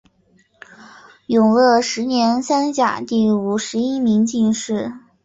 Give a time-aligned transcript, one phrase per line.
[1.27, 4.91] 永乐十年三甲第五十一名进士。